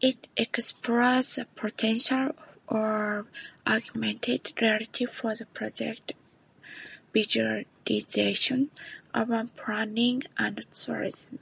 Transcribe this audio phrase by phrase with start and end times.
[0.00, 2.36] It explored the potential
[2.68, 3.26] of
[3.66, 6.12] augmented reality for project
[7.12, 8.70] visualization,
[9.12, 11.40] urban planning and tourism.